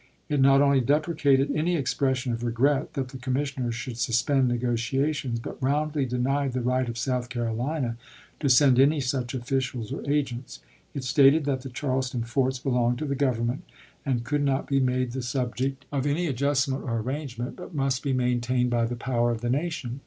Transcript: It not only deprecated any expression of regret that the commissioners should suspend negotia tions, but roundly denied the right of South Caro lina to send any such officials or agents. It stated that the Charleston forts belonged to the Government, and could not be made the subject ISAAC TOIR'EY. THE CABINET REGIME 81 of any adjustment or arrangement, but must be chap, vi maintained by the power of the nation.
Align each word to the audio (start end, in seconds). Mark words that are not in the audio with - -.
It 0.29 0.41
not 0.41 0.61
only 0.63 0.81
deprecated 0.81 1.51
any 1.55 1.75
expression 1.75 2.33
of 2.33 2.43
regret 2.43 2.95
that 2.95 3.09
the 3.09 3.19
commissioners 3.19 3.75
should 3.75 3.99
suspend 3.99 4.47
negotia 4.47 5.13
tions, 5.13 5.39
but 5.39 5.61
roundly 5.61 6.07
denied 6.07 6.53
the 6.53 6.61
right 6.61 6.89
of 6.89 6.97
South 6.97 7.29
Caro 7.29 7.53
lina 7.53 7.97
to 8.39 8.49
send 8.49 8.79
any 8.79 8.99
such 8.99 9.35
officials 9.35 9.91
or 9.93 10.03
agents. 10.09 10.59
It 10.95 11.03
stated 11.03 11.45
that 11.45 11.61
the 11.61 11.69
Charleston 11.69 12.23
forts 12.23 12.57
belonged 12.57 12.97
to 12.97 13.05
the 13.05 13.13
Government, 13.13 13.61
and 14.03 14.23
could 14.23 14.41
not 14.43 14.65
be 14.65 14.79
made 14.79 15.11
the 15.11 15.21
subject 15.21 15.85
ISAAC 15.91 15.91
TOIR'EY. 15.91 16.01
THE 16.01 16.09
CABINET 16.09 16.17
REGIME 16.17 16.17
81 16.17 16.17
of 16.17 16.17
any 16.17 16.27
adjustment 16.27 16.83
or 16.83 16.97
arrangement, 16.97 17.55
but 17.55 17.75
must 17.75 18.01
be 18.01 18.09
chap, 18.09 18.17
vi 18.17 18.23
maintained 18.25 18.69
by 18.71 18.85
the 18.85 18.95
power 18.95 19.29
of 19.29 19.41
the 19.41 19.51
nation. 19.51 19.99